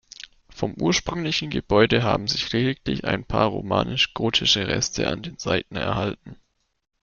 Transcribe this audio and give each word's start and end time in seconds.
Vom 0.49 0.73
ursprünglichen 0.81 1.51
Gebäude 1.51 2.01
haben 2.01 2.27
sich 2.27 2.51
lediglich 2.51 3.05
ein 3.05 3.23
paar 3.23 3.49
romanisch-gotische 3.51 4.67
Reste 4.67 5.07
an 5.07 5.21
den 5.21 5.37
Seiten 5.37 5.75
erhalten. 5.75 6.37